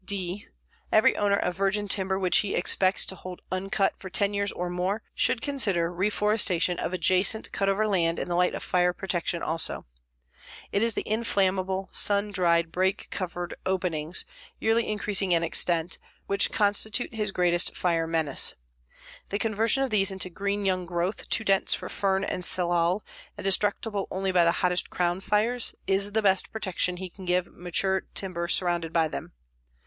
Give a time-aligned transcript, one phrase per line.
[0.03, 0.47] (d)
[0.91, 4.67] Every owner of virgin timber which he expects to hold uncut for 10 years or
[4.67, 9.43] more should consider reforestation of adjacent cut over land in the light of fire protection
[9.43, 9.85] also.
[10.71, 14.25] It is the inflammable, sun dried, brake covered openings,
[14.57, 18.55] yearly increasing in extent, which constitute his greatest fire menace.
[19.29, 23.03] The conversion of these into green young growth, too dense for fern and salal
[23.37, 27.45] and destructible only by the hottest crown fires, is the best protection he can give
[27.55, 29.33] mature timber surrounded by them.